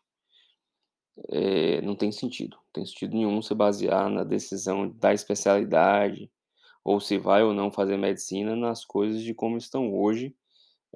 Eh, 1.29 1.81
não 1.81 1.95
tem 1.95 2.11
sentido, 2.11 2.57
não 2.57 2.63
tem 2.73 2.85
sentido 2.85 3.13
nenhum 3.15 3.41
você 3.41 3.55
basear 3.55 4.09
na 4.09 4.23
decisão 4.23 4.89
da 4.89 5.13
especialidade, 5.13 6.29
ou 6.83 6.99
se 6.99 7.17
vai 7.17 7.43
ou 7.43 7.53
não 7.53 7.71
fazer 7.71 7.97
medicina 7.97 8.55
nas 8.55 8.85
coisas 8.85 9.21
de 9.23 9.33
como 9.33 9.57
estão 9.57 9.93
hoje, 9.93 10.35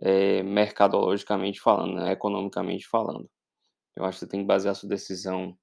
eh, 0.02 0.44
mercadologicamente 0.44 1.60
falando, 1.62 1.96
né, 1.96 2.12
economicamente 2.14 2.88
falando. 2.88 3.30
Eu 3.96 4.06
acho 4.06 4.20
que 4.20 4.26
você 4.26 4.30
tem 4.32 4.42
que 4.42 4.48
basear 4.48 4.72
a 4.74 4.76
sua 4.76 4.90
decisão 4.90 5.58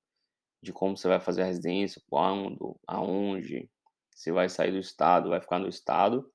de 0.62 0.72
como 0.72 0.96
você 0.96 1.08
vai 1.08 1.20
fazer 1.20 1.42
a 1.42 1.46
residência, 1.46 2.02
quando, 2.10 2.76
aonde, 2.86 3.70
se 4.14 4.32
vai 4.32 4.48
sair 4.48 4.72
do 4.72 4.78
estado, 4.78 5.30
vai 5.30 5.40
ficar 5.40 5.58
no 5.60 5.68
estado 5.68 6.30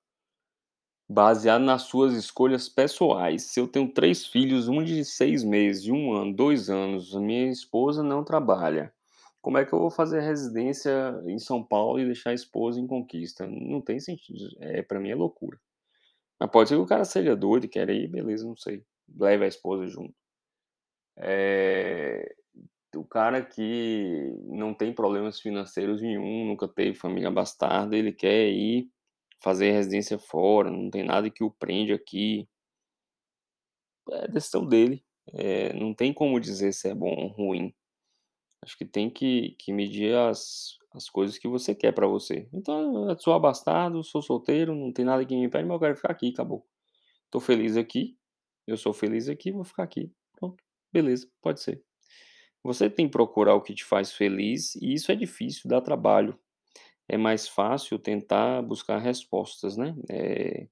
baseado 1.10 1.64
nas 1.64 1.84
suas 1.84 2.14
escolhas 2.14 2.70
pessoais. 2.70 3.44
Se 3.44 3.60
eu 3.60 3.68
tenho 3.68 3.92
3 3.94 4.26
filhos, 4.26 4.68
1 4.68 4.84
de 4.84 5.04
6 5.04 5.44
meses, 5.44 5.84
de 5.84 5.92
1 5.92 6.14
ano, 6.14 6.34
2 6.36 6.70
anos, 6.70 7.14
minha 7.16 7.50
esposa 7.52 8.02
não 8.02 8.24
trabalha, 8.24 8.94
como 9.42 9.58
é 9.58 9.66
que 9.66 9.74
eu 9.74 9.80
vou 9.80 9.92
fazer 9.92 10.22
residência 10.22 10.92
em 11.28 11.40
São 11.40 11.64
Paulo 11.64 12.00
e 12.00 12.06
deixar 12.06 12.30
a 12.32 12.34
esposa 12.34 12.80
em 12.80 12.88
Conquista? 12.88 13.46
Não 13.48 13.82
tem 13.82 14.00
sentido, 14.00 14.48
eh, 14.60 14.84
pra 14.84 15.00
mim 15.00 15.10
é 15.10 15.16
loucura. 15.16 15.60
Mas 16.42 16.50
pode 16.50 16.70
ser 16.70 16.76
que 16.76 16.82
o 16.82 16.88
cara 16.88 17.06
seja 17.06 17.36
doido 17.36 17.70
queira 17.70 17.94
ir, 17.94 18.08
beleza, 18.08 18.48
não 18.48 18.58
sei, 18.58 18.84
leve 19.16 19.46
a 19.46 19.48
esposa 19.48 19.86
junto. 19.86 20.16
Eh, 21.18 22.34
o 22.96 23.06
cara 23.06 23.46
que 23.46 24.34
não 24.48 24.74
tem 24.74 24.92
problemas 24.92 25.40
financeiros 25.40 26.02
nenhum, 26.02 26.48
nunca 26.48 26.68
teve 26.68 26.98
família 26.98 27.28
abastarda, 27.30 27.96
ele 27.96 28.12
quer 28.12 28.50
ir 28.50 28.90
fazer 29.40 29.72
residência 29.72 30.18
fora, 30.18 30.72
não 30.72 30.90
tem 30.90 31.04
nada 31.04 31.30
que 31.30 31.44
o 31.44 31.52
prende 31.52 31.94
aqui. 31.94 32.50
é 34.12 34.28
decisão 34.28 34.66
dele, 34.66 35.04
eh, 35.34 35.74
não 35.74 35.94
tem 35.94 36.14
como 36.14 36.40
dizer 36.40 36.74
se 36.74 36.90
é 36.90 36.96
bom 36.96 37.14
ou 37.14 37.28
ruim. 37.28 37.74
Acho 38.64 38.78
que 38.78 38.86
tem 38.86 39.10
que 39.12 39.56
que 39.60 39.74
medir 39.74 40.16
as 40.16 40.78
as 40.94 41.10
coisas 41.10 41.38
que 41.38 41.48
você 41.48 41.74
quer 41.76 41.94
pra 41.94 42.08
você. 42.08 42.48
Então, 42.54 43.10
eu 43.10 43.20
sou 43.20 43.34
abastado, 43.34 44.04
sou 44.04 44.22
solteiro, 44.22 44.76
não 44.76 44.92
tem 44.92 45.06
nada 45.06 45.26
que 45.26 45.36
me 45.36 45.46
impede, 45.46 45.66
mas 45.66 45.76
eu 45.76 45.80
quero 45.80 45.96
ficar 45.96 46.12
aqui, 46.12 46.30
acabou. 46.30 46.66
Tô 47.32 47.40
feliz 47.40 47.78
aqui, 47.78 48.18
eu 48.68 48.78
sou 48.78 48.94
feliz 48.94 49.30
aqui, 49.30 49.52
vou 49.52 49.64
ficar 49.64 49.84
aqui. 49.84 50.12
Pronto, 50.38 50.64
beleza, 50.92 51.30
pode 51.42 51.62
ser. 51.62 51.84
Você 52.64 52.90
tem 52.90 53.08
que 53.08 53.12
procurar 53.12 53.56
o 53.56 53.62
que 53.62 53.74
te 53.74 53.84
faz 53.86 54.14
feliz, 54.14 54.76
e 54.76 54.94
isso 54.94 55.12
é 55.12 55.16
difícil, 55.16 55.64
dá 55.70 55.82
trabalho. 55.82 56.38
É 57.08 57.18
mais 57.18 57.48
fácil 57.48 58.00
tentar 58.00 58.62
buscar 58.62 58.98
respostas, 59.00 59.78
né, 59.78 59.96
eh, 60.10 60.68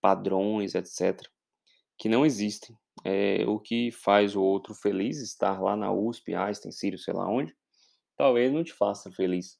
padrões, 0.00 0.74
etcétera, 0.74 1.30
que 1.98 2.08
não 2.08 2.26
existem. 2.26 2.76
Eh, 3.04 3.44
o 3.46 3.60
que 3.60 3.90
faz 3.92 4.36
o 4.36 4.42
outro 4.42 4.74
feliz, 4.74 5.20
estar 5.20 5.60
lá 5.62 5.76
na 5.76 5.92
USP, 5.92 6.34
Einstein, 6.34 6.72
Sírios, 6.72 7.04
sei 7.04 7.14
lá 7.14 7.28
onde, 7.28 7.54
talvez 8.16 8.52
não 8.52 8.64
te 8.64 8.72
faça 8.72 9.10
feliz. 9.12 9.58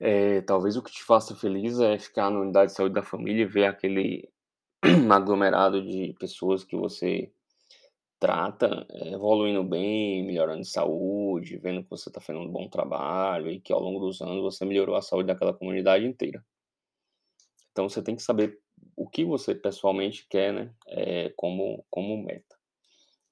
Eh, 0.00 0.42
talvez 0.42 0.76
o 0.76 0.82
que 0.82 0.92
te 0.92 1.02
faça 1.02 1.34
feliz 1.34 1.80
é 1.80 1.98
ficar 1.98 2.30
na 2.30 2.40
unidade 2.40 2.70
de 2.70 2.76
saúde 2.76 2.94
da 2.94 3.02
família 3.02 3.42
e 3.42 3.46
ver 3.46 3.64
aquele 3.66 4.28
aglomerado 5.10 5.82
de 5.82 6.14
pessoas 6.20 6.64
que 6.64 6.76
você 6.76 7.32
trata, 8.20 8.86
eh, 8.90 9.12
evoluindo 9.14 9.64
bem, 9.64 10.24
melhorando 10.26 10.62
de 10.62 10.68
saúde, 10.70 11.58
vendo 11.58 11.84
que 11.84 11.90
você 11.90 12.10
tá 12.10 12.20
fazendo 12.20 12.44
um 12.46 12.52
bom 12.52 12.68
trabalho 12.68 13.50
e 13.50 13.60
que 13.60 13.72
ao 13.72 13.80
longo 13.80 14.00
dos 14.00 14.20
anos 14.22 14.42
você 14.42 14.64
melhorou 14.66 14.96
a 14.96 15.02
saúde 15.02 15.28
daquela 15.28 15.54
comunidade 15.54 16.06
inteira. 16.06 16.44
Então 17.72 17.88
você 17.88 18.02
tem 18.02 18.16
que 18.16 18.22
saber 18.22 18.58
o 18.96 19.08
que 19.08 19.24
você 19.24 19.54
pessoalmente 19.54 20.26
quer, 20.28 20.52
né, 20.52 20.74
eh, 20.88 21.32
como 21.36 21.84
como 21.90 22.16
meta. 22.22 22.56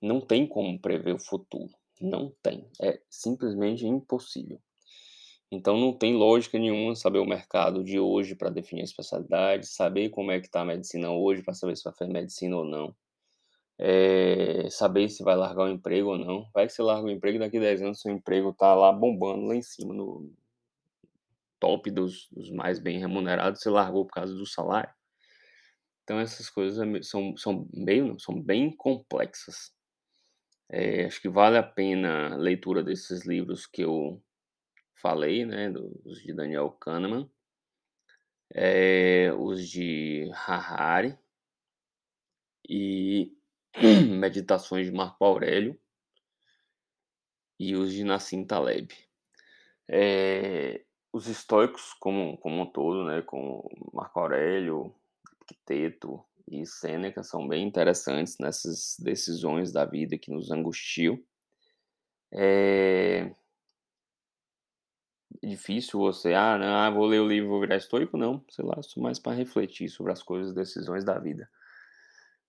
Não 0.03 0.21
tem 0.21 0.47
como 0.47 0.81
prever 0.81 1.15
o 1.15 1.21
futuro, 1.21 1.73
não 2.01 2.35
tem, 2.43 2.69
é 2.83 3.01
simplesmente 3.11 3.87
impossível. 3.87 4.61
Então 5.51 5.77
não 5.79 5.93
tem 5.93 6.15
lógica 6.17 6.59
nenhuma 6.59 6.97
saber 6.97 7.19
o 7.19 7.27
mercado 7.27 7.85
de 7.85 7.99
hoje 8.01 8.35
pra 8.35 8.51
definir 8.51 8.83
a 8.83 8.85
especialidade, 8.85 9.67
saber 9.67 10.11
como 10.11 10.31
é 10.33 10.41
que 10.41 10.51
tá 10.51 10.63
a 10.63 10.65
medicina 10.65 11.11
hoje 11.13 11.43
pra 11.43 11.55
saber 11.55 11.77
se 11.77 11.85
vai 11.85 11.95
fazer 11.95 12.13
medicina 12.13 12.57
ou 12.57 12.65
não. 12.65 12.95
Eh, 13.79 14.69
saber 14.71 15.09
se 15.09 15.25
vai 15.25 15.37
largar 15.37 15.65
o 15.67 15.71
emprego 15.71 16.11
ou 16.11 16.19
não. 16.19 16.49
Vai 16.55 16.67
que 16.67 16.73
você 16.73 16.83
larga 16.83 17.07
o 17.09 17.11
emprego 17.11 17.39
daqui 17.39 17.61
10 17.61 17.83
anos 17.83 18.01
seu 18.01 18.13
emprego 18.13 18.53
tá 18.55 18.75
lá 18.75 18.93
bombando 18.93 19.47
lá 19.47 19.57
em 19.57 19.63
cima 19.63 19.95
no 19.95 20.33
top 21.61 21.91
dos 21.91 22.29
dos 22.31 22.51
mais 22.51 22.79
bem 22.79 22.99
remunerados, 22.99 23.61
você 23.61 23.71
largou 23.71 24.05
por 24.07 24.15
causa 24.15 24.35
do 24.35 24.47
salário. 24.47 24.93
Então 26.05 26.21
essas 26.21 26.51
coisas 26.51 26.79
é 26.79 27.03
são 27.03 27.37
são 27.37 27.67
bem 27.73 28.19
são 28.19 28.41
bem 28.41 28.71
complexas. 28.77 29.73
Eh, 30.71 31.07
acho 31.07 31.21
que 31.21 31.29
vale 31.29 31.59
a 31.59 31.63
pena 31.63 32.35
a 32.35 32.37
leitura 32.37 32.83
desses 32.85 33.27
livros 33.27 33.67
que 33.67 33.83
eu 33.83 34.23
falei, 34.95 35.45
né, 35.45 35.71
dos 35.71 36.23
de 36.23 36.33
Daniel 36.33 36.71
Kahneman. 36.71 37.29
Eh, 38.55 39.33
os 39.39 39.69
de 39.69 40.31
Harari. 40.33 41.19
E 42.69 43.33
Meditações 44.19 44.87
de 44.87 44.93
Marco 44.93 45.25
Aurélio. 45.25 45.79
E 47.59 47.75
os 47.77 47.93
de 47.93 48.05
Nassim 48.05 48.45
Taleb. 48.45 48.93
Eh, 49.89 50.85
os 51.13 51.29
estoicos 51.29 51.93
como 51.95 52.37
como 52.39 52.63
um 52.63 52.67
todo, 52.67 53.05
né, 53.05 53.23
como 53.23 53.71
Marco 53.93 54.19
Aurélio, 54.19 54.95
Epicteto 55.43 56.25
e 56.49 56.67
Sêneca 56.67 57.23
são 57.23 57.47
bem 57.47 57.67
interessantes 57.67 58.39
nessas 58.39 58.97
decisões 58.99 59.73
da 59.73 59.85
vida 59.85 60.19
que 60.19 60.31
nos 60.31 60.51
angustiam. 60.51 61.19
Eh 62.33 63.35
Difícil 65.43 65.99
você: 66.01 66.33
"Ah, 66.35 66.57
não, 66.59 66.67
ah, 66.77 66.91
vou 66.91 67.07
ler 67.07 67.21
o 67.21 67.27
livro 67.29 67.49
vou 67.51 67.61
virar 67.61 67.77
estoico", 67.77 68.17
não, 68.17 68.45
sei 68.51 68.65
lá, 68.65 68.81
sou 68.83 69.03
mais 69.03 69.19
pra 69.19 69.33
refletir 69.33 69.89
sobre 69.89 70.13
as 70.13 70.23
coisas, 70.23 70.55
decisões 70.55 71.05
da 71.05 71.19
vida. 71.19 71.49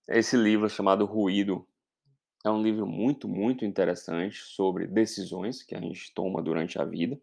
Esse 0.08 0.36
livro 0.36 0.68
chamado 0.68 1.04
Ruído, 1.04 1.66
é 2.44 2.50
um 2.50 2.62
livro 2.62 2.86
muito, 2.86 3.28
muito 3.28 3.64
interessante 3.64 4.38
sobre 4.38 4.86
decisões 4.86 5.62
que 5.62 5.74
a 5.74 5.80
gente 5.80 6.12
toma 6.14 6.42
durante 6.42 6.80
a 6.80 6.84
vida. 6.84 7.20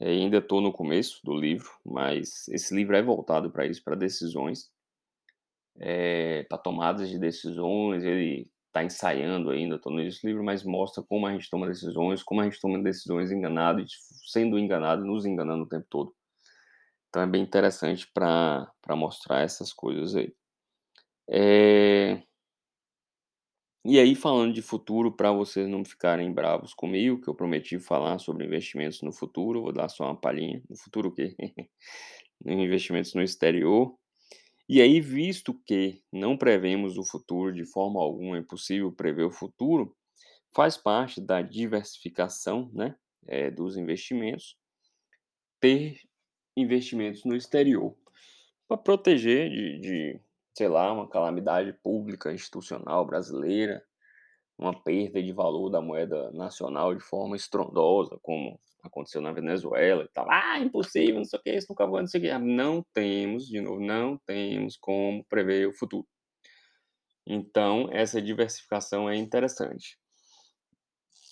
Eh, 0.00 0.10
ainda 0.10 0.42
tô 0.42 0.60
no 0.60 0.72
começo 0.72 1.20
do 1.24 1.34
livro, 1.34 1.70
mas 1.84 2.48
esse 2.48 2.74
livro 2.74 2.96
é 2.96 3.02
voltado 3.02 3.50
pra 3.50 3.66
isso, 3.66 3.84
pra 3.84 3.96
decisões. 3.96 4.70
Eh, 5.80 6.44
pra 6.48 6.58
tomadas 6.58 7.08
de 7.08 7.18
decisões, 7.18 8.02
ele 8.04 8.50
tá 8.78 8.84
ensaiando 8.84 9.50
ainda, 9.50 9.80
início 9.88 10.22
do 10.22 10.28
livro, 10.28 10.44
mas 10.44 10.64
mostra 10.64 11.02
como 11.02 11.26
a 11.26 11.32
gente 11.32 11.50
toma 11.50 11.66
decisões, 11.68 12.22
como 12.22 12.40
a 12.40 12.44
gente 12.44 12.60
toma 12.60 12.78
decisões 12.82 13.30
enganado 13.32 13.80
e 13.80 13.86
sendo 14.30 14.58
enganado, 14.58 15.04
nos 15.04 15.26
enganando 15.26 15.64
o 15.64 15.68
tempo 15.68 15.86
todo. 15.90 16.14
Então 17.08 17.22
é 17.22 17.26
bem 17.26 17.42
interessante 17.42 18.06
pra 18.12 18.70
mostrar 18.90 19.40
essas 19.40 19.72
coisas 19.72 20.14
aí. 20.14 20.34
Eh 21.30 22.22
E 23.84 23.98
aí 23.98 24.14
falando 24.14 24.52
de 24.52 24.60
futuro, 24.60 25.12
pra 25.12 25.30
vocês 25.32 25.68
não 25.68 25.84
ficarem 25.84 26.32
bravos 26.32 26.74
comigo, 26.74 27.20
que 27.20 27.28
eu 27.28 27.34
prometi 27.34 27.78
falar 27.78 28.18
sobre 28.18 28.44
investimentos 28.44 29.00
no 29.02 29.12
futuro, 29.12 29.62
vou 29.62 29.72
dar 29.72 29.88
só 29.88 30.04
uma 30.04 30.16
palhinha. 30.20 30.60
No 30.68 30.76
futuro 30.76 31.08
o 31.08 31.12
quê? 31.12 31.34
Investimentos 32.46 33.14
no 33.14 33.22
exterior. 33.22 33.94
E 34.68 34.82
aí, 34.82 35.00
visto 35.00 35.54
que 35.66 36.02
não 36.12 36.36
prevemos 36.36 36.98
o 36.98 37.04
futuro 37.04 37.54
de 37.54 37.64
forma 37.64 38.00
alguma, 38.02 38.36
é 38.36 38.40
impossível 38.40 38.92
prever 38.92 39.24
o 39.24 39.30
futuro, 39.32 39.96
faz 40.54 40.76
parte 40.76 41.20
da 41.20 41.42
diversificação, 41.42 42.70
né, 42.74 42.96
eh, 43.28 43.50
dos 43.50 43.76
investimentos 43.78 44.54
ter 45.62 46.00
investimentos 46.56 47.24
no 47.24 47.34
exterior, 47.36 47.96
pra 48.68 48.76
proteger 48.78 49.50
de 49.50 49.80
de, 49.80 50.20
sei 50.56 50.68
lá, 50.68 50.92
uma 50.92 51.08
calamidade 51.08 51.72
pública 51.82 52.32
institucional 52.32 53.06
brasileira, 53.06 53.82
uma 54.58 54.74
perda 54.82 55.22
de 55.22 55.32
valor 55.32 55.70
da 55.70 55.80
moeda 55.80 56.30
nacional 56.32 56.94
de 56.94 57.00
forma 57.02 57.36
estrondosa, 57.36 58.18
como 58.22 58.58
aconteceu 58.82 59.20
na 59.20 59.32
Venezuela 59.32 60.04
e 60.04 60.08
tal. 60.08 60.26
"Ah, 60.30 60.58
impossível, 60.60 61.16
não 61.16 61.24
sei 61.24 61.38
o 61.38 61.42
quê, 61.42 61.56
isso 61.56 61.66
nunca 61.70 61.86
vai, 61.86 62.00
não 62.02 62.08
sei 62.08 62.20
o 62.20 62.24
quê", 62.24 62.38
não 62.38 62.84
temos, 62.94 63.46
de 63.48 63.60
novo, 63.60 63.80
não 63.80 64.18
temos 64.26 64.76
como 64.76 65.24
prever 65.28 65.68
o 65.68 65.72
futuro. 65.74 66.06
Então 67.26 67.88
essa 67.92 68.20
diversificação 68.20 69.08
é 69.08 69.16
interessante. 69.16 69.96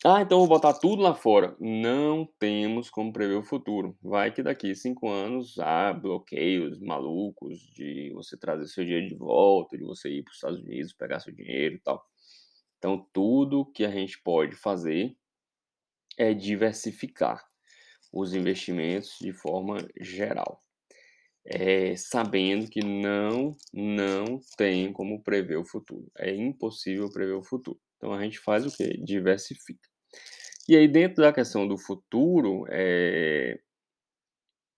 "Ah, 0.05 0.23
então 0.23 0.39
vou 0.39 0.49
botar 0.49 0.73
tudo 0.75 1.03
lá 1.03 1.15
fora", 1.15 1.55
não 1.61 2.27
temos 2.39 2.89
como 2.91 3.13
prever 3.13 3.35
o 3.37 3.43
futuro. 3.43 3.97
Vai 4.03 4.33
que 4.33 4.43
daqui 4.43 4.75
5 4.75 5.09
anos 5.09 5.59
há 5.59 5.93
bloqueios 5.93 6.79
malucos 6.81 7.59
de 7.75 8.11
você 8.15 8.39
trazer 8.39 8.67
seu 8.69 8.85
dinheiro 8.85 9.09
de 9.09 9.15
volta, 9.17 9.77
de 9.77 9.85
você 9.85 10.09
ir 10.11 10.23
para 10.23 10.31
os 10.31 10.37
Estados 10.37 10.61
Unidos 10.61 10.93
pegar 10.95 11.21
seu 11.21 11.35
dinheiro 11.35 11.75
e 11.77 11.81
tal. 11.81 12.03
Então 12.79 13.07
tudo 13.13 13.67
que 13.73 13.85
a 13.85 13.91
gente 13.91 14.21
pode 14.23 14.57
fazer 14.57 15.17
é 16.19 16.33
diversificar 16.35 17.45
os 18.13 18.35
investimentos 18.35 19.17
de 19.21 19.33
forma 19.33 19.79
geral. 20.01 20.63
Eh, 21.47 21.97
sabendo 21.97 22.69
que 22.71 22.81
não, 22.85 23.57
não 23.75 24.41
tem 24.59 24.93
como 24.93 25.23
prever 25.23 25.57
o 25.59 25.65
futuro, 25.67 26.11
é 26.19 26.35
impossível 26.35 27.11
prever 27.13 27.35
o 27.35 27.45
futuro. 27.45 27.81
Então 27.97 28.13
a 28.13 28.23
gente 28.23 28.39
faz 28.41 28.67
o 28.67 28.77
quê? 28.77 28.99
Diversifica. 29.05 29.89
E 30.69 30.77
aí 30.77 30.89
dentro 30.89 31.23
da 31.23 31.33
questão 31.33 31.69
do 31.69 31.79
futuro, 31.79 32.65
eh 32.71 33.59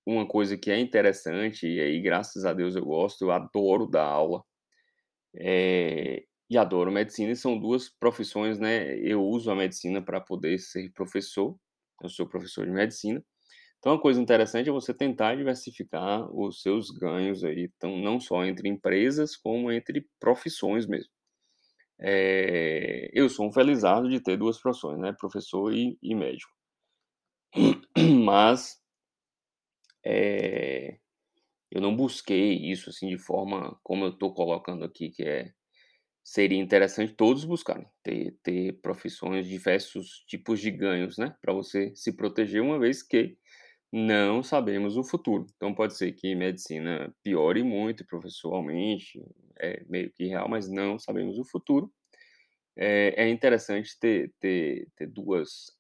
uma 0.06 0.26
coisa 0.26 0.56
que 0.56 0.70
é 0.70 0.78
interessante, 0.80 1.66
e 1.66 1.80
aí 1.80 2.00
graças 2.00 2.44
a 2.44 2.52
Deus 2.54 2.74
eu 2.76 2.84
gosto, 2.84 3.22
eu 3.22 3.30
adoro 3.30 3.87
dar 3.87 4.04
aula, 4.04 4.42
eh, 5.37 6.24
e 6.50 6.56
adoro 6.58 6.90
medicina 6.92 7.32
e 7.32 7.37
são 7.37 7.58
2 7.58 7.88
profissões, 7.90 8.58
né, 8.58 8.96
eu 9.00 9.22
uso 9.24 9.50
a 9.50 9.56
medicina 9.56 10.02
pra 10.02 10.20
poder 10.20 10.58
ser 10.58 10.90
professor, 10.92 11.56
eu 12.02 12.08
sou 12.08 12.26
professor 12.28 12.64
de 12.66 12.72
medicina. 12.72 13.24
Então 13.78 13.92
uma 13.92 14.00
coisa 14.02 14.20
interessante 14.22 14.68
é 14.70 14.72
você 14.72 14.94
tentar 14.94 15.37
diversificar 15.37 16.28
os 16.34 16.62
seus 16.62 16.90
ganhos 16.90 17.44
aí, 17.44 17.70
então 17.76 17.96
não 17.98 18.20
só 18.20 18.44
entre 18.46 18.68
empresas, 18.68 19.37
como 19.37 19.72
entre 19.72 20.06
profissões 20.20 20.87
mesmo. 20.87 21.11
Eh, 22.00 23.11
eu 23.12 23.28
sou 23.28 23.48
um 23.48 23.52
felizardo 23.52 24.08
de 24.11 24.20
ter 24.22 24.37
2 24.37 24.61
profissões, 24.61 24.98
né, 25.00 25.12
professor 25.18 25.72
e 25.74 25.98
e 26.02 26.14
médico. 26.14 26.52
Mas 28.24 28.80
eh, 30.04 30.98
eu 31.70 31.80
não 31.80 31.96
busquei 31.96 32.54
isso, 32.72 32.90
assim, 32.90 33.08
de 33.08 33.18
forma 33.18 33.78
como 33.84 34.04
eu 34.06 34.18
tô 34.18 34.32
colocando 34.34 34.84
aqui 34.84 35.11
que 35.11 35.24
é 35.24 35.52
seria 36.24 36.59
interessante 36.59 37.14
todos 37.14 37.44
buscarem, 37.44 37.87
ter 38.02 38.37
ter 38.42 38.81
profissões, 38.83 39.46
diversos 39.48 40.24
tipos 40.26 40.61
de 40.61 40.70
ganhos, 40.70 41.18
né, 41.18 41.35
pra 41.40 41.52
você 41.52 41.92
se 41.94 42.12
proteger, 42.12 42.62
uma 42.62 42.78
vez 42.78 43.02
que 43.02 43.37
não 43.92 44.42
sabemos 44.42 44.96
o 44.96 45.04
futuro. 45.04 45.46
Então 45.57 45.74
pode 45.74 45.96
ser 45.96 46.12
que 46.12 46.35
medicina 46.35 47.14
piore 47.22 47.62
muito, 47.62 48.07
professor 48.07 48.54
aumente, 48.54 49.22
é 49.61 49.83
meio 49.88 50.12
que 50.12 50.26
real, 50.26 50.48
mas 50.48 50.68
não 50.68 50.98
sabemos 50.98 51.38
o 51.38 51.44
futuro. 51.44 51.92
É, 52.76 53.24
é 53.24 53.28
interessante 53.28 53.98
ter, 53.98 54.33
ter, 54.40 54.88
ter 54.96 55.07
duas 55.09 55.76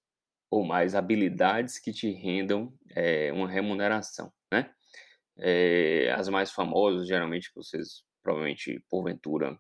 ou 0.50 0.64
mais 0.64 0.94
habilidades 0.94 1.78
que 1.78 1.92
te 1.92 2.10
rendam 2.10 2.72
é, 2.94 3.32
uma 3.32 3.48
remuneração, 3.48 4.32
né? 4.52 4.70
É, 5.38 6.10
as 6.12 6.28
mais 6.28 6.50
famosas, 6.52 7.06
geralmente, 7.06 7.48
que 7.50 7.56
vocês 7.56 8.04
provavelmente, 8.22 8.82
porventura, 8.90 9.58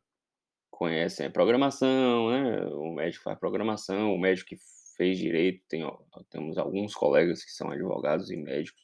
conhecem 0.78 1.26
a 1.26 1.30
programação, 1.30 2.30
né? 2.30 2.64
O 2.66 2.92
médico 2.92 3.24
faz 3.24 3.36
programação, 3.36 4.14
o 4.14 4.18
médico 4.18 4.50
que 4.50 4.56
fez 4.96 5.18
direito, 5.18 5.60
tem, 5.68 5.84
temos 6.30 6.56
alguns 6.56 6.94
colegas 6.94 7.44
que 7.44 7.50
são 7.50 7.68
advogados 7.72 8.30
e 8.30 8.36
médicos, 8.36 8.80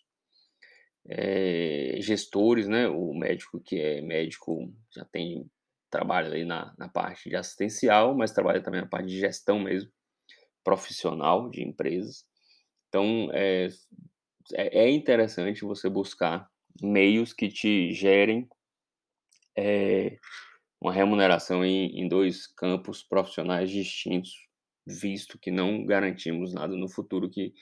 é, 1.08 1.94
gestores, 2.00 2.66
né? 2.66 2.88
O 2.88 3.14
médico 3.14 3.60
que 3.60 3.80
é 3.80 4.00
médico 4.00 4.74
já 4.90 5.04
tem 5.04 5.48
trabalha 5.88 6.26
ali 6.26 6.44
na, 6.44 6.74
na 6.76 6.88
parte 6.88 7.30
de 7.30 7.36
assistencial, 7.36 8.16
mas 8.16 8.32
trabalha 8.32 8.60
também 8.60 8.80
na 8.80 8.88
parte 8.88 9.06
de 9.06 9.20
gestão 9.20 9.60
mesmo, 9.60 9.88
profissional 10.64 11.48
de 11.48 11.62
empresas. 11.62 12.24
Então, 12.88 13.28
é, 13.32 13.68
é, 14.54 14.80
é 14.86 14.90
interessante 14.90 15.64
você 15.64 15.88
buscar 15.88 16.50
meios 16.82 17.32
que 17.32 17.48
te 17.48 17.92
gerem 17.92 18.48
é, 19.56 20.16
uma 20.84 20.92
remuneração 20.92 21.64
em, 21.64 21.98
em 21.98 22.06
dois 22.06 22.46
campos 22.46 23.02
profissionais 23.02 23.70
distintos, 23.70 24.34
visto 24.86 25.38
que 25.38 25.50
não 25.50 25.86
garantimos 25.86 26.52
nada 26.52 26.76
no 26.76 26.90
futuro 26.90 27.30
que 27.30 27.54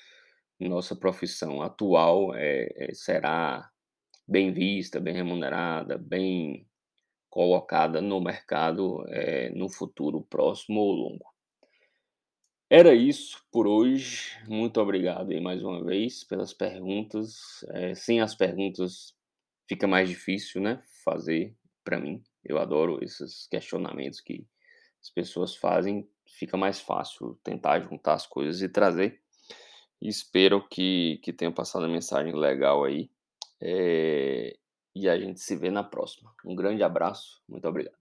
nossa 0.59 0.97
profissão 0.97 1.63
atual 1.63 2.35
é, 2.35 2.91
será 2.93 3.71
bem 4.27 4.53
vista, 4.53 4.99
bem 4.99 5.15
remunerada, 5.15 5.97
bem 5.97 6.67
colocada 7.31 8.01
no 8.01 8.21
mercado 8.21 9.05
é, 9.09 9.51
no 9.51 9.69
futuro 9.69 10.23
próximo 10.23 10.81
ou 10.81 10.93
longo. 10.93 11.33
Era 12.69 12.93
isso 12.93 13.41
por 13.53 13.69
hoje. 13.69 14.37
Muito 14.49 14.81
obrigado 14.81 15.31
aí 15.31 15.41
mais 15.41 15.63
uma 15.63 15.85
vez 15.85 16.25
pelas 16.25 16.53
perguntas. 16.53 17.65
É, 17.69 17.95
sem 17.95 18.21
as 18.21 18.35
perguntas 18.35 19.15
fica 19.69 19.87
mais 19.87 20.09
difícil, 20.09 20.61
né? 20.61 20.83
Fazer 21.05 21.55
para 21.85 22.01
mim. 22.01 22.23
Eu 22.45 22.59
adoro 22.59 23.03
esses 23.03 23.47
questionamentos 23.47 24.21
que 24.21 24.47
as 25.01 25.11
pessoas 25.11 25.57
fazem. 25.57 26.09
Fica 26.27 26.57
mais 26.57 26.81
fácil 26.81 27.39
tentar 27.43 27.81
juntar 27.81 28.15
as 28.15 28.27
coisas 28.27 28.63
e 28.63 28.69
trazer. 28.69 29.21
Espero 30.01 30.67
que, 30.69 31.21
que 31.23 31.33
tenha 31.33 31.53
passado 31.53 31.85
a 31.85 31.89
mensagem 31.89 32.35
legal 32.35 32.85
aí. 32.85 33.11
É, 33.61 34.57
e 34.95 35.09
a 35.09 35.19
gente 35.19 35.41
se 35.41 35.57
vê 35.57 35.71
na 35.71 35.85
próxima. 35.85 36.35
Um 36.45 36.55
grande 36.55 36.83
abraço. 36.83 37.43
Muito 37.49 37.69
obrigado. 37.69 37.97